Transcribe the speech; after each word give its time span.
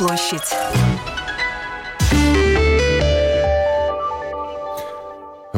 площадь. 0.00 0.89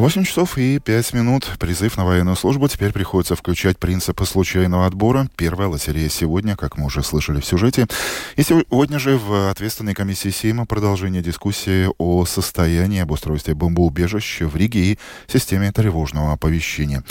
8 0.02 0.24
часов 0.24 0.58
и 0.58 0.80
5 0.80 1.12
минут. 1.12 1.48
Призыв 1.60 1.96
на 1.96 2.04
военную 2.04 2.34
службу. 2.34 2.66
Теперь 2.66 2.92
приходится 2.92 3.36
включать 3.36 3.78
принципы 3.78 4.26
случайного 4.26 4.84
отбора. 4.84 5.28
Первая 5.36 5.68
лотерея 5.68 6.08
сегодня, 6.08 6.56
как 6.56 6.76
мы 6.76 6.86
уже 6.86 7.04
слышали 7.04 7.40
в 7.40 7.46
сюжете. 7.46 7.86
И 8.34 8.42
сегодня 8.42 8.98
же 8.98 9.16
в 9.16 9.48
ответственной 9.48 9.94
комиссии 9.94 10.30
Сейма 10.30 10.66
продолжение 10.66 11.22
дискуссии 11.22 11.86
о 11.98 12.24
состоянии 12.24 13.00
обустройства 13.00 13.54
бомбоубежищ 13.54 14.40
в 14.40 14.56
Риге 14.56 14.80
и 14.80 14.98
системе 15.28 15.70
тревожного 15.70 16.32
оповещения. 16.32 17.04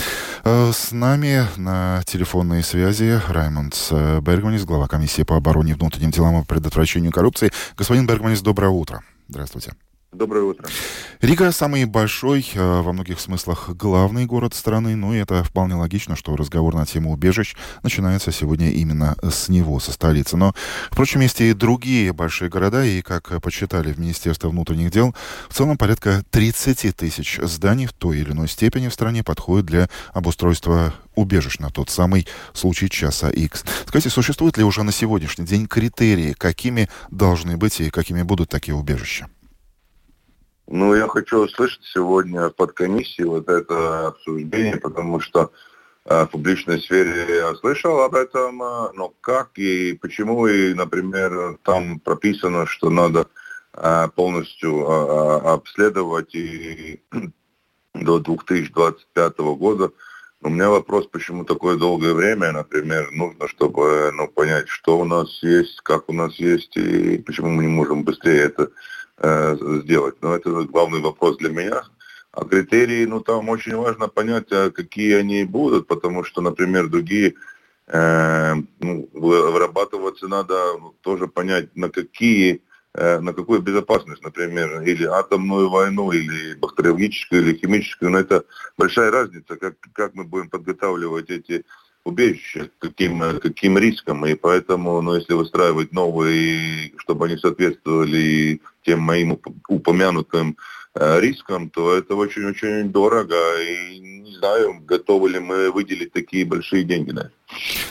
Э, 0.43 0.73
с 0.75 0.91
нами 0.91 1.47
на 1.55 2.03
телефонной 2.05 2.61
связи 2.61 3.21
Раймонд 3.29 3.73
Бергманис, 4.21 4.65
глава 4.65 4.89
комиссии 4.89 5.23
по 5.23 5.37
обороне 5.37 5.75
внутренним 5.75 6.11
делам 6.11 6.41
и 6.41 6.45
предотвращению 6.45 7.13
коррупции. 7.13 7.53
Господин 7.77 8.05
Бергманис, 8.05 8.41
доброе 8.41 8.71
утро. 8.71 9.01
Здравствуйте. 9.29 9.75
Доброе 10.13 10.43
утро. 10.43 10.67
Рига 11.21 11.53
самый 11.53 11.85
большой, 11.85 12.45
э, 12.53 12.81
во 12.81 12.91
многих 12.91 13.17
смыслах 13.21 13.69
главный 13.69 14.25
город 14.25 14.53
страны, 14.53 14.97
ну 14.97 15.13
и 15.13 15.19
это 15.19 15.41
вполне 15.41 15.75
логично, 15.75 16.17
что 16.17 16.35
разговор 16.35 16.75
на 16.75 16.85
тему 16.85 17.13
убежищ 17.13 17.55
начинается 17.81 18.33
сегодня 18.33 18.71
именно 18.71 19.15
с 19.23 19.47
него, 19.47 19.79
со 19.79 19.93
столицы. 19.93 20.35
Но, 20.35 20.53
впрочем, 20.89 21.21
есть 21.21 21.39
и 21.39 21.53
другие 21.53 22.11
большие 22.11 22.49
города, 22.49 22.83
и, 22.83 23.01
как 23.01 23.41
почитали 23.41 23.93
в 23.93 23.99
Министерстве 23.99 24.49
внутренних 24.49 24.91
дел, 24.91 25.15
в 25.47 25.53
целом 25.53 25.77
порядка 25.77 26.25
30 26.29 26.93
тысяч 26.93 27.39
зданий 27.41 27.85
в 27.85 27.93
той 27.93 28.19
или 28.19 28.31
иной 28.31 28.49
степени 28.49 28.89
в 28.89 28.93
стране 28.93 29.23
подходят 29.23 29.65
для 29.65 29.89
обустройства 30.11 30.93
убежищ 31.15 31.59
на 31.59 31.69
тот 31.69 31.89
самый 31.89 32.27
случай 32.51 32.89
часа 32.89 33.29
X. 33.29 33.63
Скажите, 33.87 34.09
существуют 34.09 34.57
ли 34.57 34.65
уже 34.65 34.83
на 34.83 34.91
сегодняшний 34.91 35.45
день 35.45 35.67
критерии, 35.67 36.33
какими 36.33 36.89
должны 37.11 37.55
быть 37.55 37.79
и 37.79 37.89
какими 37.89 38.23
будут 38.23 38.49
такие 38.49 38.75
убежища? 38.75 39.29
Ну, 40.73 40.95
я 40.95 41.05
хочу 41.09 41.39
услышать 41.39 41.83
сегодня 41.83 42.49
под 42.49 42.71
комиссией 42.71 43.27
вот 43.27 43.49
это 43.49 44.07
обсуждение, 44.07 44.77
потому 44.77 45.19
что 45.19 45.51
э, 46.05 46.23
в 46.23 46.27
публичной 46.27 46.79
сфере 46.79 47.39
я 47.39 47.55
слышал 47.55 47.99
об 47.99 48.15
этом, 48.15 48.63
э, 48.63 48.91
но 48.93 49.13
как 49.19 49.49
и 49.59 49.91
почему, 50.01 50.47
и, 50.47 50.73
например, 50.73 51.57
там 51.63 51.99
прописано, 51.99 52.67
что 52.67 52.89
надо 52.89 53.27
э, 53.73 54.07
полностью 54.15 54.87
обследовать 54.89 56.33
и 56.35 57.01
до 57.93 58.19
2025 58.19 59.39
года. 59.39 59.91
У 60.41 60.47
меня 60.47 60.69
вопрос, 60.69 61.05
почему 61.07 61.43
такое 61.43 61.75
долгое 61.75 62.13
время, 62.13 62.53
например, 62.53 63.11
нужно, 63.11 63.49
чтобы 63.49 64.09
ну, 64.13 64.29
понять, 64.29 64.69
что 64.69 64.97
у 64.99 65.03
нас 65.03 65.43
есть, 65.43 65.81
как 65.81 66.07
у 66.07 66.13
нас 66.13 66.35
есть, 66.35 66.77
и 66.77 67.17
почему 67.17 67.49
мы 67.49 67.63
не 67.63 67.69
можем 67.69 68.05
быстрее 68.05 68.43
это 68.43 68.71
сделать. 69.21 70.15
Но 70.21 70.35
это 70.35 70.49
главный 70.63 70.99
вопрос 70.99 71.37
для 71.37 71.49
меня. 71.49 71.83
А 72.31 72.45
критерии, 72.45 73.05
ну 73.05 73.19
там 73.19 73.49
очень 73.49 73.75
важно 73.75 74.07
понять, 74.07 74.51
а 74.51 74.71
какие 74.71 75.15
они 75.15 75.43
будут, 75.43 75.87
потому 75.87 76.23
что, 76.23 76.41
например, 76.41 76.87
другие 76.87 77.33
э, 77.87 78.53
ну, 78.79 79.09
вырабатываться 79.13 80.29
надо 80.29 80.55
тоже 81.01 81.27
понять, 81.27 81.75
на 81.75 81.89
какие 81.89 82.61
э, 82.93 83.19
на 83.19 83.33
какую 83.33 83.61
безопасность, 83.61 84.23
например, 84.23 84.81
или 84.83 85.05
атомную 85.05 85.69
войну, 85.69 86.13
или 86.13 86.55
бактериологическую, 86.55 87.41
или 87.41 87.57
химическую, 87.57 88.11
но 88.11 88.19
это 88.19 88.45
большая 88.77 89.11
разница, 89.11 89.57
как, 89.57 89.75
как 89.91 90.15
мы 90.15 90.23
будем 90.23 90.49
подготавливать 90.49 91.29
эти 91.29 91.65
убежища, 92.05 92.69
каким, 92.79 93.39
каким 93.39 93.77
риском, 93.77 94.25
и 94.25 94.35
поэтому, 94.35 95.01
ну, 95.01 95.15
если 95.15 95.33
выстраивать 95.33 95.91
новые, 95.91 96.93
чтобы 96.97 97.25
они 97.25 97.37
соответствовали 97.37 98.61
тем 98.85 98.99
моим 98.99 99.39
упомянутым 99.67 100.57
э, 100.95 101.19
рискам, 101.19 101.69
то 101.69 101.95
это 101.95 102.15
очень-очень 102.15 102.89
дорого, 102.89 103.35
и 103.61 103.99
не 103.99 104.35
знаю, 104.37 104.81
готовы 104.81 105.29
ли 105.29 105.39
мы 105.39 105.71
выделить 105.71 106.13
такие 106.13 106.45
большие 106.45 106.83
деньги 106.83 107.11
на 107.11 107.19
это. 107.21 107.31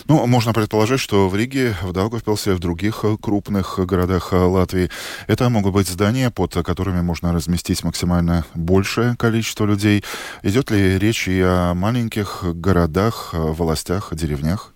Ну, 0.06 0.26
можно 0.26 0.52
предположить, 0.52 1.00
что 1.00 1.28
в 1.28 1.36
Риге, 1.36 1.76
в 1.82 1.92
Даугавпилсе, 1.92 2.54
в 2.54 2.58
других 2.58 3.04
крупных 3.20 3.78
городах 3.78 4.32
Латвии 4.32 4.90
это 5.26 5.48
могут 5.50 5.74
быть 5.74 5.86
здания, 5.86 6.30
под 6.30 6.54
которыми 6.54 7.02
можно 7.02 7.32
разместить 7.32 7.84
максимально 7.84 8.44
большее 8.54 9.16
количество 9.18 9.66
людей. 9.66 10.02
Идет 10.42 10.70
ли 10.70 10.98
речь 10.98 11.28
и 11.28 11.40
о 11.40 11.74
маленьких 11.74 12.42
городах, 12.42 13.30
властях, 13.32 14.14
деревнях? 14.14 14.72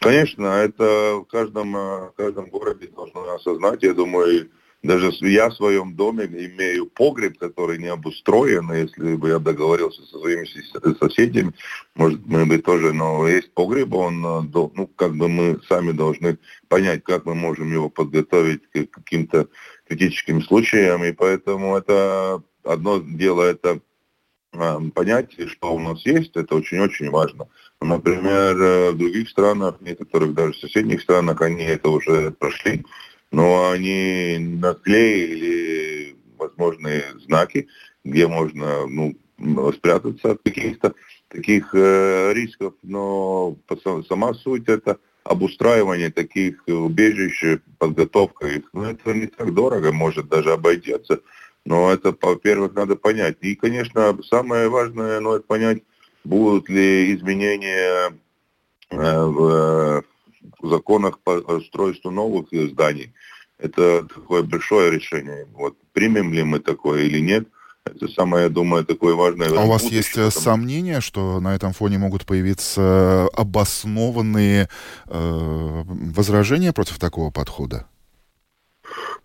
Конечно, 0.00 0.46
это 0.46 1.16
в 1.20 1.24
каждом, 1.24 1.72
в 1.72 2.12
каждом 2.16 2.46
городе 2.46 2.88
должно 2.94 3.34
осознать. 3.34 3.82
Я 3.82 3.94
думаю, 3.94 4.48
даже 4.84 5.12
я 5.22 5.48
в 5.48 5.54
своем 5.54 5.94
доме 5.96 6.24
имею 6.26 6.86
погреб, 6.86 7.38
который 7.38 7.78
не 7.78 7.86
обустроен. 7.86 8.70
Если 8.70 9.16
бы 9.16 9.30
я 9.30 9.38
договорился 9.38 10.02
со 10.02 10.18
своими 10.18 10.46
соседями, 10.98 11.54
может, 11.94 12.20
мы 12.26 12.44
бы 12.44 12.58
тоже, 12.58 12.92
но 12.92 13.26
есть 13.26 13.52
погреб, 13.54 13.94
он, 13.94 14.24
э, 14.24 14.42
ну, 14.52 14.86
как 14.94 15.16
бы 15.16 15.28
мы 15.28 15.58
сами 15.68 15.92
должны 15.92 16.36
понять, 16.68 17.02
как 17.02 17.24
мы 17.24 17.34
можем 17.34 17.72
его 17.72 17.88
подготовить 17.88 18.60
к 18.70 18.90
каким-то 18.90 19.48
критическим 19.88 20.42
случаям. 20.42 21.02
И 21.02 21.12
поэтому 21.12 21.78
это 21.78 22.42
одно 22.62 22.98
дело, 22.98 23.42
это 23.42 23.80
э, 24.52 24.78
понять, 24.94 25.32
что 25.48 25.74
у 25.74 25.78
нас 25.78 26.04
есть, 26.04 26.36
это 26.36 26.56
очень-очень 26.56 27.08
важно. 27.08 27.48
Например, 27.80 28.60
э, 28.60 28.90
в 28.90 28.98
других 28.98 29.30
странах, 29.30 29.78
в 29.80 29.82
некоторых 29.82 30.34
даже 30.34 30.52
соседних 30.58 31.00
странах, 31.00 31.40
они 31.40 31.64
это 31.64 31.88
уже 31.88 32.32
прошли 32.32 32.84
но 33.34 33.70
они 33.70 34.38
наклеили 34.38 36.16
возможные 36.38 37.02
знаки, 37.26 37.66
где 38.04 38.28
можно 38.28 38.86
ну, 38.86 39.16
спрятаться 39.72 40.32
от 40.32 40.42
каких-то 40.44 40.94
таких 41.28 41.74
э, 41.74 42.32
рисков, 42.32 42.74
но 42.82 43.56
сама 44.08 44.34
суть 44.34 44.68
это 44.68 44.98
обустраивание 45.24 46.12
таких 46.12 46.62
убежищ, 46.68 47.58
подготовка 47.78 48.46
их, 48.46 48.68
ну 48.72 48.84
это 48.84 49.12
не 49.12 49.26
так 49.26 49.52
дорого, 49.52 49.90
может 49.90 50.28
даже 50.28 50.52
обойдется, 50.52 51.20
но 51.64 51.90
это, 51.92 52.14
во-первых, 52.20 52.74
надо 52.74 52.94
понять. 52.94 53.38
И, 53.40 53.56
конечно, 53.56 54.16
самое 54.30 54.68
важное, 54.68 55.18
ну, 55.18 55.34
это 55.34 55.44
понять, 55.44 55.82
будут 56.22 56.68
ли 56.68 57.12
изменения 57.16 58.12
э, 58.90 59.24
в 59.24 60.04
в 60.60 60.68
законах 60.68 61.18
по 61.20 61.30
устройству 61.30 62.10
новых 62.10 62.48
зданий. 62.50 63.12
Это 63.58 64.02
такое 64.02 64.42
большое 64.42 64.90
решение. 64.90 65.46
Вот 65.52 65.76
примем 65.92 66.32
ли 66.32 66.42
мы 66.42 66.58
такое 66.58 67.02
или 67.02 67.20
нет, 67.20 67.48
это 67.84 68.08
самое, 68.08 68.44
я 68.44 68.48
думаю, 68.48 68.84
такое 68.84 69.14
важное. 69.14 69.48
А 69.48 69.64
у 69.64 69.68
вас 69.68 69.84
есть 69.84 70.16
э, 70.16 70.26
потому... 70.26 70.30
сомнения, 70.30 71.00
что 71.00 71.38
на 71.40 71.54
этом 71.54 71.72
фоне 71.72 71.98
могут 71.98 72.24
появиться 72.24 73.28
обоснованные 73.34 74.68
э, 75.06 75.82
возражения 75.86 76.72
против 76.72 76.98
такого 76.98 77.30
подхода? 77.30 77.86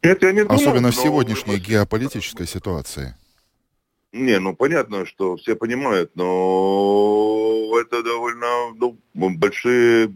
Нет, 0.04 0.22
я 0.24 0.32
не 0.34 0.44
думаю. 0.44 0.60
Особенно 0.60 0.92
в 0.92 0.96
сегодняшней 0.96 1.56
но... 1.56 1.60
геополитической 1.60 2.48
ситуации. 2.48 3.16
Не, 4.12 4.40
ну 4.40 4.56
понятно, 4.56 5.06
что 5.06 5.38
все 5.38 5.56
понимают, 5.56 6.12
но 6.16 7.72
это 7.80 8.04
довольно 8.04 8.74
ну, 8.76 8.98
большие 9.14 10.12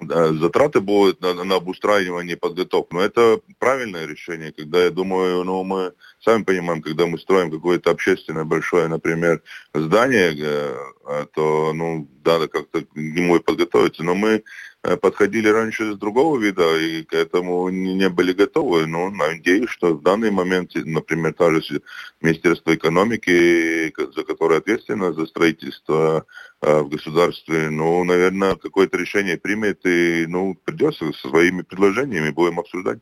затраты 0.00 0.80
будут 0.80 1.20
на, 1.20 1.34
на 1.44 1.56
обустраивание 1.56 2.36
и 2.36 2.38
подготовку. 2.38 2.96
Но 2.96 3.02
это 3.02 3.40
правильное 3.58 4.06
решение, 4.06 4.52
когда, 4.52 4.84
я 4.84 4.90
думаю, 4.90 5.44
ну, 5.44 5.62
мы 5.64 5.92
сами 6.20 6.42
понимаем, 6.42 6.82
когда 6.82 7.06
мы 7.06 7.18
строим 7.18 7.50
какое-то 7.50 7.90
общественное 7.90 8.44
большое, 8.44 8.88
например, 8.88 9.42
здание, 9.74 10.34
э, 10.38 10.76
а, 11.06 11.26
то, 11.26 11.72
ну, 11.72 12.08
надо 12.24 12.48
как-то 12.48 12.82
к 12.82 12.94
нему 12.94 13.40
подготовиться. 13.40 14.02
Но 14.02 14.14
мы 14.14 14.42
подходили 14.82 15.48
раньше 15.48 15.92
с 15.92 15.98
другого 15.98 16.38
вида 16.38 16.78
и 16.78 17.02
к 17.02 17.12
этому 17.12 17.68
не 17.68 18.08
были 18.08 18.32
готовы. 18.32 18.86
Но 18.86 19.10
надеюсь, 19.10 19.70
что 19.70 19.94
в 19.94 20.02
данный 20.02 20.30
момент, 20.30 20.72
например, 20.74 21.34
та 21.34 21.50
же 21.50 21.82
Министерство 22.20 22.74
экономики, 22.74 23.92
за 24.14 24.24
которое 24.24 24.58
ответственно 24.58 25.12
за 25.12 25.26
строительство 25.26 26.24
э, 26.62 26.80
в 26.80 26.88
государстве, 26.88 27.70
ну, 27.70 28.04
наверное, 28.04 28.56
какое-то 28.56 28.96
решение 28.96 29.36
примет 29.36 29.84
и, 29.84 30.26
ну, 30.26 30.56
придется 30.64 31.12
со 31.12 31.28
своими 31.28 31.62
предложениями 31.62 32.30
будем 32.30 32.58
обсуждать. 32.58 33.00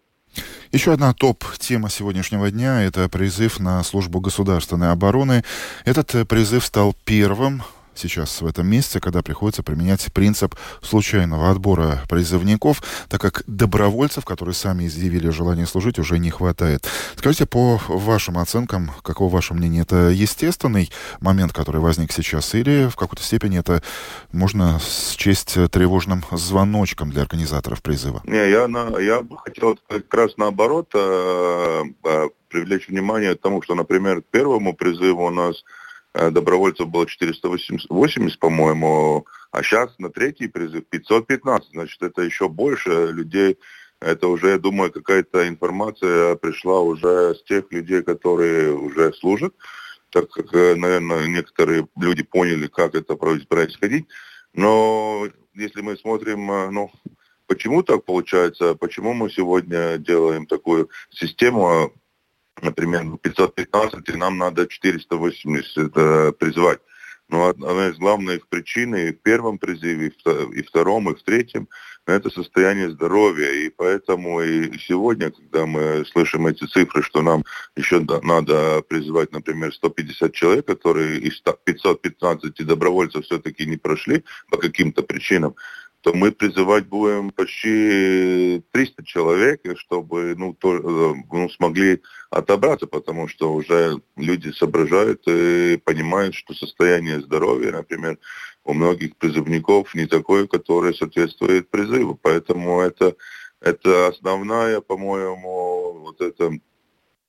Еще 0.72 0.92
одна 0.92 1.14
топ-тема 1.14 1.88
сегодняшнего 1.88 2.50
дня– 2.50 2.82
это 2.84 3.08
призыв 3.08 3.58
на 3.58 3.82
службу 3.82 4.20
государственной 4.20 4.90
обороны. 4.90 5.42
Этот 5.84 6.14
э, 6.14 6.24
призыв 6.24 6.64
стал 6.64 6.94
первым 7.04 7.62
сейчас 7.98 8.40
в 8.40 8.46
этом 8.46 8.66
месте, 8.66 9.00
когда 9.00 9.22
приходится 9.22 9.62
применять 9.62 10.12
принцип 10.12 10.54
случайного 10.82 11.50
отбора 11.50 12.02
призывников, 12.08 12.82
так 13.08 13.20
как 13.20 13.42
добровольцев, 13.46 14.24
которые 14.24 14.54
сами 14.54 14.86
изъявили 14.86 15.28
желание 15.30 15.66
служить, 15.66 15.98
уже 15.98 16.18
не 16.18 16.30
хватает. 16.30 16.88
Скажите, 17.16 17.46
по 17.46 17.80
вашим 17.88 18.38
оценкам, 18.38 18.90
каково 19.02 19.34
ваше 19.34 19.54
мнение, 19.54 19.82
это 19.82 20.10
естественный 20.10 20.90
момент, 21.20 21.52
который 21.52 21.80
возник 21.80 22.12
сейчас, 22.12 22.54
или 22.54 22.88
в 22.88 22.96
какой-то 22.96 23.22
степени 23.22 23.58
это 23.58 23.82
можно 24.32 24.80
счесть 24.80 25.54
тревожным 25.70 26.24
звоночком 26.32 27.10
для 27.10 27.22
организаторов 27.22 27.82
призыва? 27.82 28.22
Не, 28.24 28.50
я, 28.50 28.68
на, 28.68 28.98
я 28.98 29.22
бы 29.22 29.36
хотел 29.38 29.78
как 29.88 30.12
раз 30.14 30.36
наоборот 30.36 30.90
э, 30.94 31.82
э, 32.04 32.28
привлечь 32.48 32.88
внимание 32.88 33.34
к 33.34 33.40
тому, 33.40 33.62
что, 33.62 33.74
например, 33.74 34.22
к 34.22 34.26
первому 34.26 34.74
призыву 34.74 35.26
у 35.26 35.30
нас 35.30 35.64
добровольцев 36.14 36.88
было 36.88 37.06
480, 37.06 38.38
по-моему, 38.38 39.26
а 39.50 39.62
сейчас 39.62 39.98
на 39.98 40.10
третий 40.10 40.48
призыв 40.48 40.86
515. 40.88 41.70
Значит, 41.70 42.02
это 42.02 42.22
еще 42.22 42.48
больше 42.48 43.08
людей. 43.12 43.58
Это 44.00 44.28
уже, 44.28 44.50
я 44.50 44.58
думаю, 44.58 44.92
какая-то 44.92 45.48
информация 45.48 46.36
пришла 46.36 46.80
уже 46.80 47.34
с 47.34 47.42
тех 47.42 47.70
людей, 47.72 48.02
которые 48.02 48.72
уже 48.72 49.12
служат, 49.12 49.54
так 50.10 50.30
как, 50.30 50.54
э, 50.54 50.76
наверное, 50.76 51.26
некоторые 51.26 51.88
люди 51.96 52.22
поняли, 52.22 52.68
как 52.68 52.94
это 52.94 53.16
происходить. 53.16 54.06
Но 54.54 55.26
если 55.54 55.80
мы 55.80 55.96
смотрим, 55.96 56.50
э, 56.50 56.70
ну, 56.70 56.92
почему 57.46 57.82
так 57.82 58.04
получается, 58.04 58.76
почему 58.76 59.14
мы 59.14 59.30
сегодня 59.30 59.98
делаем 59.98 60.46
такую 60.46 60.90
систему, 61.10 61.92
например, 62.62 63.04
515, 63.22 64.08
и 64.08 64.16
нам 64.16 64.38
надо 64.38 64.66
480 64.66 65.92
э, 65.96 66.32
призывать. 66.32 66.80
Но 67.28 67.48
одна 67.48 67.88
из 67.88 67.98
главных 67.98 68.48
причин 68.48 68.94
и 68.94 69.12
в 69.12 69.20
первом 69.20 69.58
призыве, 69.58 70.08
и 70.08 70.62
в 70.62 70.68
втором, 70.68 71.10
и 71.10 71.14
в 71.14 71.22
третьем– 71.22 71.68
это 72.06 72.30
состояние 72.30 72.90
здоровья. 72.90 73.50
И 73.50 73.68
поэтому 73.68 74.40
и 74.40 74.78
сегодня, 74.78 75.30
когда 75.30 75.66
мы 75.66 76.06
слышим 76.06 76.46
эти 76.46 76.64
цифры, 76.64 77.02
что 77.02 77.20
нам 77.20 77.44
еще 77.76 78.00
надо 78.00 78.82
призывать, 78.88 79.30
например, 79.32 79.74
150 79.74 80.32
человек, 80.32 80.66
которые 80.66 81.18
из 81.18 81.40
515 81.40 82.66
добровольцев 82.66 83.24
все-таки 83.24 83.66
не 83.66 83.76
прошли 83.76 84.24
по 84.50 84.56
каким-то 84.56 85.02
причинам, 85.02 85.54
то 86.08 86.14
мы 86.14 86.32
призывать 86.32 86.86
будем 86.86 87.30
почти 87.30 88.62
300 88.72 89.04
человек, 89.04 89.60
чтобы 89.76 90.34
ну, 90.38 90.54
то, 90.54 90.74
э, 90.74 91.14
ну, 91.30 91.50
смогли 91.50 92.00
отобраться, 92.30 92.86
потому 92.86 93.28
что 93.28 93.52
уже 93.52 94.00
люди 94.16 94.50
соображают 94.52 95.20
и 95.26 95.78
понимают, 95.84 96.34
что 96.34 96.54
состояние 96.54 97.20
здоровья, 97.20 97.72
например, 97.72 98.16
у 98.64 98.72
многих 98.72 99.16
призывников 99.16 99.94
не 99.94 100.06
такое, 100.06 100.46
которое 100.46 100.94
соответствует 100.94 101.68
призыву. 101.68 102.18
Поэтому 102.22 102.80
это, 102.80 103.14
это 103.60 104.08
основная, 104.08 104.80
по-моему, 104.80 106.04
вот 106.06 106.22
это 106.22 106.52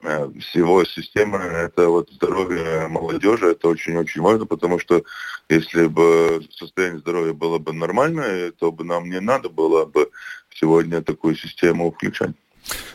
всего 0.01 0.85
системы, 0.85 1.37
это 1.39 1.89
вот 1.89 2.09
здоровье 2.09 2.87
молодежи, 2.87 3.51
это 3.51 3.67
очень-очень 3.67 4.21
важно, 4.21 4.45
потому 4.45 4.79
что 4.79 5.03
если 5.49 5.87
бы 5.87 6.41
состояние 6.51 6.99
здоровья 6.99 7.33
было 7.33 7.57
бы 7.57 7.73
нормальное, 7.73 8.51
то 8.51 8.71
бы 8.71 8.83
нам 8.85 9.09
не 9.09 9.19
надо 9.19 9.49
было 9.49 9.85
бы 9.85 10.09
сегодня 10.53 11.01
такую 11.01 11.35
систему 11.35 11.91
включать. 11.91 12.31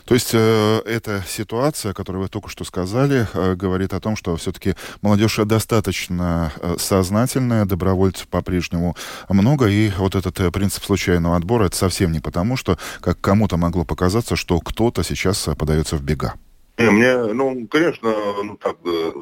То 0.05 0.15
есть 0.15 0.31
э, 0.35 0.83
эта 0.85 1.25
ситуация, 1.27 1.95
которую 1.95 2.23
вы 2.23 2.29
только 2.29 2.49
что 2.49 2.65
сказали, 2.65 3.27
э, 3.33 3.55
говорит 3.55 3.95
о 3.95 4.00
том, 4.00 4.17
что 4.17 4.37
все-таки 4.37 4.75
молодежь 5.03 5.37
достаточно 5.45 6.53
э, 6.61 6.77
сознательная, 6.79 7.65
добровольцев 7.65 8.29
по-прежнему 8.29 8.97
много, 9.29 9.67
и 9.67 9.91
вот 9.97 10.15
этот 10.15 10.39
э, 10.41 10.50
принцип 10.50 10.85
случайного 10.85 11.37
отбора, 11.37 11.67
это 11.67 11.77
совсем 11.77 12.12
не 12.12 12.21
потому, 12.21 12.57
что 12.57 12.79
как 13.00 13.21
кому-то 13.21 13.57
могло 13.57 13.85
показаться, 13.85 14.37
что 14.37 14.61
кто-то 14.61 15.03
сейчас 15.03 15.49
э, 15.49 15.55
подается 15.55 15.97
в 15.97 16.03
бега. 16.03 16.35
Не, 16.76 16.91
мне, 16.91 17.32
ну, 17.32 17.69
конечно, 17.69 18.12
ну 18.43 18.56
так, 18.56 18.76
э, 18.85 19.12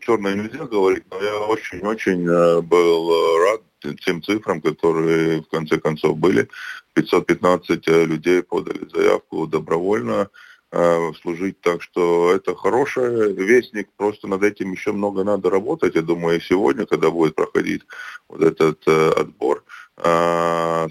черное 0.00 0.34
нельзя 0.34 0.66
говорить, 0.66 1.04
но 1.10 1.22
я 1.22 1.38
очень-очень 1.38 2.28
э, 2.28 2.60
был 2.60 3.10
э, 3.10 3.50
рад 3.50 3.62
тем 4.04 4.22
цифрам, 4.22 4.60
которые 4.60 5.40
в 5.40 5.48
конце 5.48 5.78
концов 5.78 6.18
были. 6.18 6.48
515 6.92 7.86
людей 7.86 8.42
подали 8.42 8.86
заявку 8.92 9.46
добровольно 9.46 10.28
служить, 11.22 11.62
так 11.62 11.80
что 11.80 12.30
это 12.34 12.54
хороший 12.54 13.32
вестник, 13.32 13.88
просто 13.96 14.26
над 14.26 14.42
этим 14.42 14.72
еще 14.72 14.92
много 14.92 15.24
надо 15.24 15.48
работать. 15.48 15.94
Я 15.94 16.02
думаю, 16.02 16.36
и 16.36 16.42
сегодня, 16.42 16.84
когда 16.84 17.10
будет 17.10 17.36
проходить 17.36 17.84
вот 18.28 18.42
этот 18.42 18.86
отбор, 18.86 19.64
а, 19.64 19.87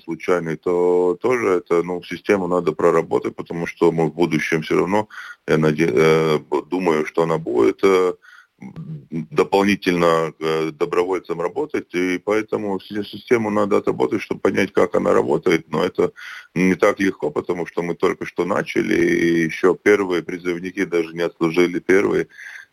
случайный, 0.04 0.58
то 0.58 1.18
тоже 1.22 1.48
это, 1.48 1.82
ну, 1.84 2.04
систему 2.04 2.48
надо 2.48 2.74
проработать, 2.74 3.36
потому 3.36 3.66
что 3.66 3.92
мы 3.92 4.08
в 4.08 4.14
будущем 4.14 4.62
все 4.62 4.76
равно, 4.76 5.08
я 5.48 5.58
наде... 5.58 5.90
Э, 5.92 6.40
думаю, 6.70 7.06
что 7.06 7.24
она 7.24 7.38
будет 7.38 7.80
э, 7.84 8.14
дополнительно 9.12 10.34
э, 10.40 10.72
добровольцам 10.72 11.42
работать, 11.42 11.94
и 11.94 12.18
поэтому 12.18 12.80
систему 12.80 13.50
надо 13.50 13.78
отработать, 13.78 14.22
чтобы 14.22 14.42
понять, 14.42 14.74
как 14.74 14.96
она 14.96 15.14
работает, 15.14 15.72
но 15.72 15.84
это 15.84 16.12
не 16.56 16.76
так 16.76 17.00
легко, 17.00 17.30
потому 17.30 17.68
что 17.68 17.84
мы 17.84 17.96
только 17.96 18.26
что 18.26 18.46
начали, 18.46 18.96
и 18.96 19.44
еще 19.44 19.76
первые 19.76 20.24
призывники 20.24 20.86
даже 20.86 21.14
не 21.14 21.22
отслужили 21.22 21.80
первые 21.80 22.28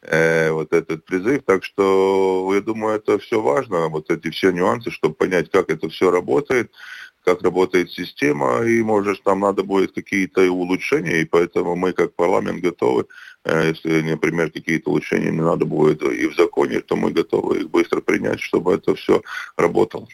э, 0.05 0.51
вот 0.51 0.73
этот 0.73 1.05
призыв. 1.05 1.43
Так 1.45 1.65
что 1.65 2.51
я 2.55 2.61
думаю, 2.61 2.97
это 2.97 3.19
все 3.19 3.41
важно, 3.41 3.89
вот 3.89 4.11
эти 4.11 4.31
все 4.31 4.51
нюансы, 4.51 4.91
чтобы 4.91 5.15
понять, 5.15 5.51
как 5.51 5.71
это 5.71 5.89
все 5.89 6.11
работает, 6.11 6.71
как 7.25 7.43
работает 7.43 7.91
система, 7.91 8.63
и, 8.63 8.83
может, 8.83 9.25
нам 9.25 9.41
надо 9.41 9.63
будет 9.63 9.93
какие-то 9.95 10.43
улучшения, 10.51 11.23
и 11.23 11.25
поэтому 11.25 11.75
мы, 11.75 11.93
как 11.93 12.15
парламент, 12.15 12.63
готовы, 12.63 13.07
э, 13.45 13.69
если, 13.71 14.03
например, 14.03 14.51
какие-то 14.51 14.91
улучшения 14.91 15.31
не 15.31 15.41
надо 15.41 15.65
будет 15.65 16.03
и 16.03 16.27
в 16.27 16.37
законе, 16.37 16.81
то 16.81 16.97
мы 16.97 17.11
готовы 17.11 17.61
их 17.61 17.71
быстро 17.71 18.01
принять, 18.01 18.41
чтобы 18.41 18.75
это 18.75 18.95
все 18.95 19.23
работало. 19.57 20.07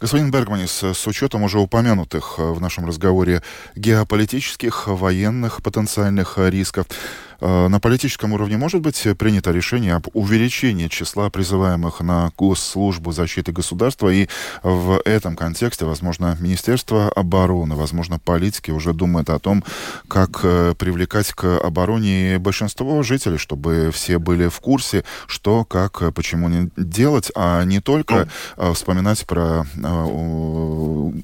Господин 0.00 0.30
Бергманис, 0.30 0.84
с 0.84 1.06
учетом 1.08 1.42
уже 1.42 1.58
упомянутых 1.58 2.38
в 2.38 2.60
нашем 2.60 2.86
разговоре 2.86 3.42
геополитических, 3.74 4.86
военных 4.86 5.64
потенциальных 5.64 6.38
рисков, 6.38 6.86
Э, 7.33 7.33
на 7.44 7.78
политическом 7.80 8.32
уровне 8.32 8.56
может 8.56 8.80
быть 8.80 9.06
принято 9.18 9.52
решение 9.52 9.94
об 9.94 10.06
увеличении 10.14 10.88
числа 10.88 11.28
призываемых 11.30 12.00
на 12.00 12.32
госслужбу 12.38 13.12
защиты 13.12 13.52
государства, 13.52 14.08
и 14.08 14.28
в 14.62 15.00
этом 15.04 15.36
контексте, 15.36 15.84
возможно, 15.84 16.36
Министерство 16.40 17.08
обороны, 17.10 17.74
возможно, 17.74 18.18
политики 18.18 18.70
уже 18.70 18.92
думают 18.92 19.30
о 19.30 19.38
том, 19.38 19.62
как 20.08 20.40
э, 20.42 20.74
привлекать 20.78 21.32
к 21.32 21.58
обороне 21.58 22.38
большинство 22.38 23.02
жителей, 23.02 23.38
чтобы 23.38 23.90
все 23.92 24.18
были 24.18 24.48
в 24.48 24.60
курсе, 24.60 25.04
что, 25.26 25.64
как, 25.64 26.14
почему 26.14 26.48
не 26.48 26.70
делать, 26.76 27.30
а 27.34 27.64
не 27.64 27.80
только 27.80 28.28
ну. 28.56 28.72
вспоминать 28.74 29.26
про 29.26 29.66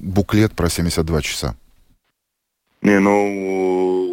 буклет 0.01 0.53
про 0.53 0.69
72 0.69 1.21
часа. 1.21 1.55
Не, 2.81 2.99
ну, 2.99 4.10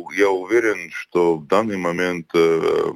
уверен, 0.58 0.90
что 0.90 1.36
в 1.36 1.46
данный 1.46 1.76
момент 1.76 2.30
э, 2.34 2.92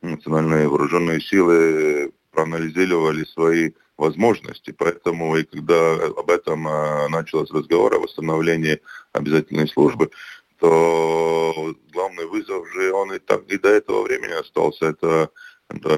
национальные 0.00 0.68
вооруженные 0.68 1.20
силы 1.20 2.12
проанализировали 2.30 3.24
свои 3.24 3.72
возможности. 3.98 4.72
Поэтому 4.72 5.36
и 5.36 5.44
когда 5.44 5.94
об 6.06 6.30
этом 6.30 6.66
э, 6.66 7.08
начался 7.08 7.54
разговор 7.54 7.94
о 7.94 8.00
восстановлении 8.00 8.80
обязательной 9.12 9.68
службы, 9.68 10.10
то 10.58 11.74
главный 11.92 12.26
вызов 12.26 12.66
же 12.72 12.92
он 12.92 13.12
и 13.12 13.18
так 13.18 13.42
и 13.48 13.58
до 13.58 13.68
этого 13.68 14.02
времени 14.04 14.32
остался. 14.32 14.86
Это 14.86 15.30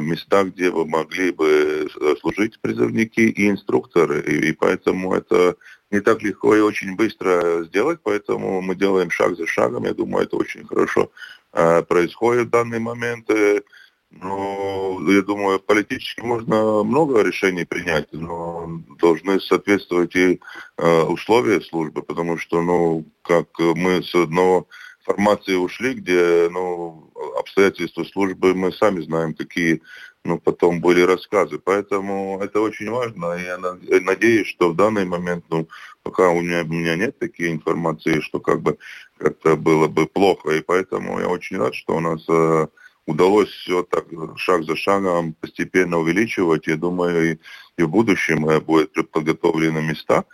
места, 0.01 0.45
где 0.45 0.71
вы 0.71 0.87
могли 0.87 1.33
бы 1.33 1.89
э, 2.01 2.15
служить 2.21 2.61
призывники 2.61 3.21
и 3.21 3.51
инструкторы. 3.51 4.21
И, 4.21 4.49
и 4.49 4.53
поэтому 4.53 5.15
это 5.15 5.57
не 5.91 6.01
так 6.01 6.23
легко 6.23 6.55
и 6.57 6.61
очень 6.61 6.97
быстро 6.97 7.65
сделать, 7.65 8.01
поэтому 8.03 8.61
мы 8.61 8.75
делаем 8.75 9.11
шаг 9.11 9.37
за 9.37 9.47
шагом. 9.47 9.85
Я 9.85 9.95
думаю, 9.95 10.25
это 10.25 10.37
очень 10.37 10.67
хорошо 10.67 11.11
э, 11.53 11.83
происходит 11.83 12.49
в 12.49 12.51
данный 12.51 12.81
момент. 12.81 13.31
Э, 13.31 13.63
но 14.11 15.01
я 15.09 15.23
думаю, 15.23 15.59
политически 15.59 16.21
можно 16.21 16.85
много 16.85 17.23
решений 17.23 17.65
принять, 17.65 18.13
но 18.13 18.81
должны 19.01 19.41
соответствовать 19.41 20.15
и 20.15 20.41
э, 20.79 21.03
условия 21.03 21.61
службы, 21.61 22.03
потому 22.03 22.39
что, 22.39 22.63
ну, 22.63 23.05
как 23.23 23.49
мы 23.59 24.03
с 24.03 24.15
одного 24.15 24.69
формации 25.05 25.55
ушли, 25.55 25.95
где 25.95 26.49
ну, 26.51 27.11
обстоятельства 27.39 28.05
службы 28.05 28.55
мы 28.55 28.73
сами 28.73 29.01
знаем, 29.03 29.35
какие 29.35 29.83
ну, 30.25 30.39
потом 30.39 30.81
были 30.81 31.03
рассказы. 31.03 31.59
Поэтому 31.59 32.41
это 32.43 32.61
очень 32.61 32.91
важно. 32.91 33.35
Я 33.35 33.59
надеюсь, 34.01 34.49
что 34.49 34.71
в 34.71 34.77
данный 34.77 35.05
момент, 35.05 35.45
ну, 35.51 35.69
пока 36.03 36.31
у 36.31 36.41
меня, 36.41 36.63
у 36.63 36.67
меня 36.67 36.97
нет 36.97 37.19
такой 37.19 37.53
информации, 37.53 38.21
что 38.21 38.41
как 38.41 38.63
бы 38.63 38.79
как-то 39.19 39.57
было 39.57 39.87
бы 39.87 40.07
плохо. 40.07 40.51
И 40.53 40.63
поэтому 40.63 41.21
я 41.21 41.29
очень 41.29 41.59
рад, 41.59 41.75
что 41.75 41.97
у 41.97 42.01
нас 42.01 42.25
э, 42.29 42.67
удалось 43.07 43.51
все 43.51 43.83
так 43.83 44.07
шаг 44.37 44.65
за 44.65 44.77
шагом 44.77 45.35
постепенно 45.35 45.99
увеличивать. 45.99 46.67
Я 46.67 46.77
думаю, 46.77 47.33
и, 47.33 47.39
и 47.77 47.83
в 47.83 47.91
будущем 47.91 48.49
э, 48.49 48.61
будут 48.61 49.11
подготовлены 49.11 49.83
места 49.83 50.25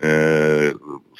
э, 0.00 0.72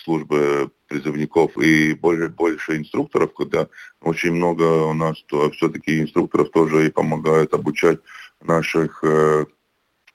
службы 0.02 0.70
призывников 0.88 1.56
и 1.58 1.94
больше, 1.94 2.28
больше 2.28 2.76
инструкторов, 2.76 3.32
когда 3.34 3.68
очень 4.00 4.32
много 4.32 4.62
у 4.84 4.94
нас 4.94 5.22
то, 5.26 5.50
все-таки 5.50 6.00
инструкторов 6.00 6.50
тоже 6.50 6.86
и 6.86 6.90
помогают 6.90 7.54
обучать 7.54 8.00
наших 8.42 9.00
э, 9.04 9.46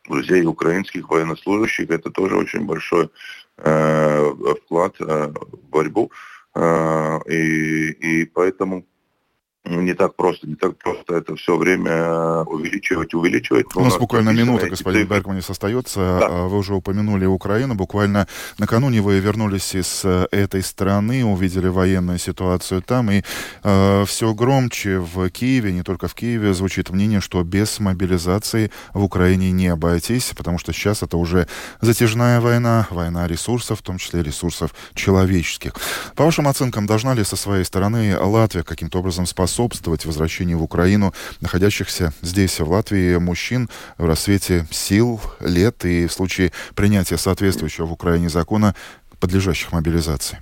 друзей 0.07 0.45
украинских 0.45 1.09
военнослужащих. 1.09 1.89
Это 1.89 2.09
тоже 2.09 2.35
очень 2.35 2.65
большой 2.65 3.09
э, 3.57 4.33
вклад 4.63 4.95
э, 4.99 5.27
в 5.27 5.69
борьбу. 5.69 6.11
Э, 6.55 7.19
и, 7.27 7.91
и 7.91 8.25
поэтому 8.25 8.85
не 9.65 9.93
так 9.93 10.15
просто, 10.15 10.47
не 10.47 10.55
так 10.55 10.77
просто 10.77 11.15
это 11.15 11.35
все 11.35 11.57
время 11.57 11.91
э, 11.91 12.43
увеличивать, 12.43 13.13
увеличивать. 13.13 13.65
У 13.75 13.81
нас 13.81 13.97
буквально 13.97 14.29
минута, 14.29 14.69
господин 14.69 15.07
Беркманис, 15.07 15.49
остается. 15.49 15.99
Да. 16.19 16.27
А, 16.27 16.47
вы 16.47 16.57
уже 16.57 16.75
упомянули 16.75 17.25
Украину. 17.25 17.75
Буквально 17.75 18.27
накануне 18.59 19.01
вы 19.01 19.19
вернулись 19.19 19.73
из 19.75 20.01
э, 20.03 20.27
этой 20.31 20.61
страны, 20.61 21.25
увидели 21.25 21.67
военную 21.67 22.19
ситуацию 22.19 22.81
там, 22.81 23.09
и 23.09 23.23
э, 23.63 24.05
все 24.05 24.33
громче 24.33 24.99
в 24.99 25.29
Киеве, 25.29 25.73
не 25.73 25.81
только 25.81 26.07
в 26.07 26.13
Киеве, 26.13 26.53
звучит 26.53 26.91
мнение, 26.91 27.19
что 27.19 27.43
без 27.43 27.79
мобилизации 27.79 28.71
в 28.93 29.03
Украине 29.03 29.51
не 29.51 29.67
обойтись, 29.67 30.33
потому 30.37 30.59
что 30.59 30.73
сейчас 30.73 31.01
это 31.01 31.17
уже 31.17 31.47
затяжная 31.81 32.39
война, 32.39 32.87
война 32.91 33.27
ресурсов, 33.27 33.79
в 33.79 33.81
том 33.81 33.97
числе 33.97 34.21
ресурсов 34.21 34.75
человеческих. 34.93 35.73
По 36.15 36.23
вашим 36.23 36.47
оценкам, 36.47 36.85
должна 36.85 37.15
ли 37.15 37.23
со 37.23 37.35
своей 37.35 37.63
стороны 37.63 38.17
Латвия 38.19 38.63
каким-то 38.63 38.99
образом 38.99 39.25
способствовать 39.25 39.54
способствовать 39.55 40.05
возвращению 40.05 40.57
в 40.57 40.63
Украину 40.63 41.13
находящихся 41.39 42.11
здесь, 42.21 42.59
в 42.59 42.69
Латвии, 42.69 43.17
мужчин 43.17 43.69
в 43.97 44.05
рассвете 44.05 44.67
сил, 44.69 45.21
лет 45.39 45.85
и 45.85 46.07
в 46.07 46.11
случае 46.11 46.51
принятия 46.75 47.17
соответствующего 47.17 47.85
в 47.85 47.93
Украине 47.93 48.27
закона, 48.27 48.75
подлежащих 49.21 49.71
мобилизации? 49.71 50.41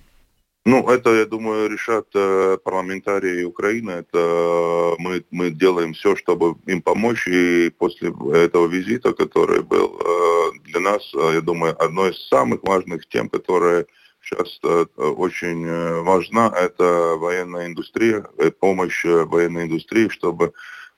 Ну, 0.65 0.89
это, 0.89 1.13
я 1.13 1.25
думаю, 1.25 1.69
решат 1.69 2.07
э, 2.15 2.57
парламентарии 2.63 3.43
Украины. 3.43 3.91
Это 3.91 4.17
э, 4.17 4.95
мы, 4.97 5.23
мы 5.29 5.51
делаем 5.51 5.93
все, 5.93 6.15
чтобы 6.15 6.55
им 6.65 6.81
помочь. 6.81 7.27
И 7.27 7.69
после 7.77 8.09
этого 8.33 8.67
визита, 8.67 9.13
который 9.13 9.61
был 9.61 9.99
э, 9.99 10.57
для 10.65 10.79
нас, 10.79 11.03
э, 11.13 11.31
я 11.35 11.41
думаю, 11.41 11.75
одной 11.83 12.11
из 12.11 12.27
самых 12.29 12.63
важных 12.63 13.07
тем, 13.09 13.29
которые 13.29 13.85
сейчас 14.23 14.59
э, 14.63 14.85
очень 14.95 15.65
э, 15.65 16.01
важна, 16.01 16.51
это 16.55 17.15
военная 17.17 17.67
индустрия, 17.67 18.25
э, 18.37 18.51
помощь 18.51 19.05
военной 19.05 19.63
индустрии, 19.65 20.07
чтобы 20.09 20.53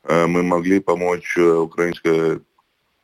мы 0.08 0.44
могли 0.44 0.80
помочь 0.80 1.36
украинской, 1.36 2.40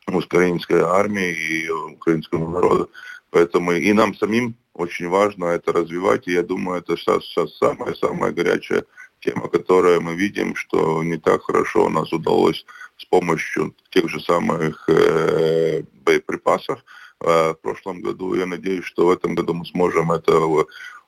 украинской 0.06 0.82
армии 0.82 1.32
и 1.32 1.68
украинскому 1.68 2.48
народу. 2.48 2.90
Поэтому 3.30 3.72
и 3.72 3.92
нам 3.92 4.14
самим 4.14 4.54
очень 4.74 5.08
важно 5.08 5.46
это 5.46 5.72
развивать, 5.72 6.28
и 6.28 6.32
я 6.32 6.44
думаю, 6.44 6.78
это 6.78 6.96
сейчас, 6.96 7.24
сейчас 7.24 7.56
самая-самая 7.58 8.30
горячая 8.30 8.84
тема, 9.18 9.48
которую 9.48 10.00
мы 10.00 10.14
видим, 10.14 10.54
что 10.54 11.02
не 11.02 11.16
так 11.16 11.42
хорошо 11.42 11.86
у 11.86 11.88
нас 11.88 12.12
удалось 12.12 12.64
с 12.98 13.04
помощью 13.04 13.74
тех 13.90 14.08
же 14.08 14.20
самых 14.20 14.88
э, 14.88 15.82
боеприпасов 16.04 16.84
в 17.22 17.58
прошлом 17.62 18.02
году. 18.02 18.34
Я 18.34 18.46
надеюсь, 18.46 18.84
что 18.84 19.06
в 19.06 19.10
этом 19.10 19.34
году 19.34 19.54
мы 19.54 19.64
сможем 19.64 20.10
это 20.12 20.40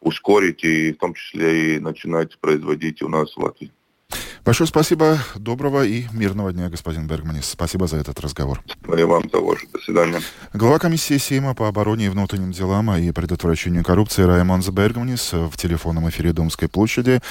ускорить 0.00 0.62
и 0.64 0.92
в 0.92 0.98
том 0.98 1.14
числе 1.14 1.76
и 1.76 1.80
начинать 1.80 2.38
производить 2.38 3.02
у 3.02 3.08
нас 3.08 3.34
в 3.34 3.40
Латвии. 3.40 3.72
Большое 4.44 4.68
спасибо. 4.68 5.18
Доброго 5.36 5.86
и 5.86 6.04
мирного 6.12 6.52
дня, 6.52 6.68
господин 6.68 7.06
Бергманис. 7.06 7.46
Спасибо 7.46 7.86
за 7.86 7.96
этот 7.96 8.20
разговор. 8.20 8.62
И 8.94 9.02
вам 9.02 9.26
того 9.30 9.56
же. 9.56 9.66
До 9.72 9.78
свидания. 9.78 10.20
Глава 10.52 10.78
комиссии 10.78 11.16
Сейма 11.16 11.54
по 11.54 11.66
обороне 11.66 12.06
и 12.06 12.08
внутренним 12.10 12.52
делам 12.52 12.94
и 12.94 13.10
предотвращению 13.10 13.82
коррупции 13.84 14.22
Раймонс 14.22 14.68
Бергманис 14.68 15.32
в 15.32 15.56
телефонном 15.56 16.10
эфире 16.10 16.34
Домской 16.34 16.68
площади 16.68 17.22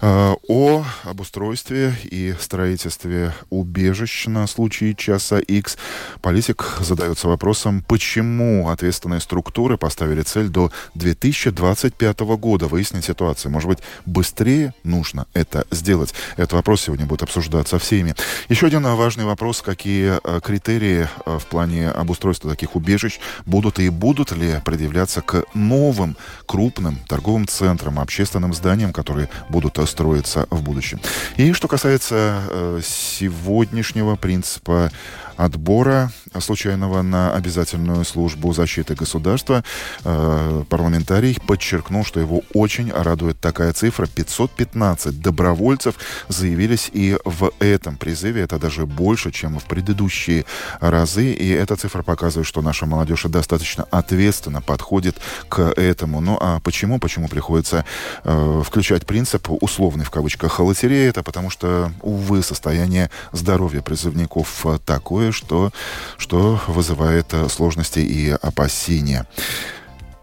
э, 0.00 0.34
о 0.48 0.84
обустройстве 1.02 1.94
и 2.04 2.32
строительстве 2.38 3.34
убежищ 3.50 4.26
на 4.26 4.46
случай 4.46 4.94
часа 4.94 5.40
X. 5.40 5.76
Политик 6.20 6.64
задается 6.78 7.26
вопросом, 7.26 7.84
почему 7.88 8.68
ответственные 8.68 9.18
структуры 9.18 9.76
поставили 9.78 10.22
цель 10.22 10.48
до 10.48 10.70
2025 10.94 12.20
года 12.20 12.68
выяснить 12.68 13.06
ситуацию. 13.06 13.50
Может 13.50 13.68
быть, 13.68 13.78
быстрее 14.06 14.74
нужно 14.84 15.26
это 15.34 15.66
сделать. 15.72 16.14
Это 16.36 16.51
этот 16.52 16.66
вопрос 16.66 16.82
сегодня 16.82 17.06
будет 17.06 17.22
обсуждаться 17.22 17.78
всеми. 17.78 18.14
Еще 18.48 18.66
один 18.66 18.84
важный 18.84 19.24
вопрос, 19.24 19.62
какие 19.62 20.18
э, 20.22 20.40
критерии 20.40 21.08
э, 21.24 21.38
в 21.38 21.46
плане 21.46 21.88
обустройства 21.88 22.50
таких 22.50 22.76
убежищ 22.76 23.20
будут 23.46 23.78
и 23.78 23.88
будут 23.88 24.32
ли 24.32 24.60
предъявляться 24.64 25.22
к 25.22 25.44
новым 25.54 26.16
крупным 26.46 26.98
торговым 27.08 27.46
центрам, 27.46 27.98
общественным 27.98 28.52
зданиям, 28.52 28.92
которые 28.92 29.28
будут 29.48 29.78
э, 29.78 29.86
строиться 29.86 30.46
в 30.50 30.62
будущем. 30.62 31.00
И 31.38 31.52
что 31.54 31.68
касается 31.68 32.42
сегодняшнего 32.82 34.16
принципа 34.16 34.90
отбора 35.36 36.10
случайного 36.40 37.02
на 37.02 37.34
обязательную 37.34 38.04
службу 38.04 38.52
защиты 38.52 38.94
государства, 38.94 39.64
э, 40.04 40.64
парламентарий 40.68 41.38
подчеркнул, 41.46 42.04
что 42.04 42.20
его 42.20 42.42
очень 42.54 42.90
радует 42.92 43.40
такая 43.40 43.72
цифра. 43.72 44.06
515 44.06 45.20
добровольцев 45.20 45.96
заявились 46.28 46.90
и 46.92 47.16
в 47.24 47.52
этом 47.60 47.96
призыве. 47.96 48.42
Это 48.42 48.58
даже 48.58 48.86
больше, 48.86 49.30
чем 49.30 49.58
в 49.58 49.64
предыдущие 49.64 50.44
разы. 50.80 51.32
И 51.32 51.48
эта 51.48 51.76
цифра 51.76 52.02
показывает, 52.02 52.46
что 52.46 52.62
наша 52.62 52.86
молодежь 52.86 53.24
достаточно 53.24 53.84
ответственно 53.90 54.60
подходит 54.60 55.16
к 55.48 55.60
этому. 55.60 56.20
Ну 56.20 56.38
а 56.40 56.60
почему? 56.60 56.98
Почему 56.98 57.28
приходится 57.28 57.84
э, 58.24 58.62
включать 58.64 59.06
принцип 59.06 59.48
условный 59.50 60.04
в 60.04 60.10
кавычках 60.10 60.60
лотереи? 60.60 61.08
Это 61.08 61.22
потому 61.22 61.50
что, 61.50 61.92
увы, 62.02 62.42
состояние 62.42 63.10
здоровья 63.32 63.80
призывников 63.80 64.64
такое, 64.84 65.21
что, 65.30 65.70
что 66.18 66.60
вызывает 66.66 67.32
э, 67.32 67.48
сложности 67.48 68.00
и 68.00 68.30
опасения. 68.30 69.26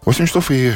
8 0.05 0.25
часов 0.25 0.49
и 0.51 0.73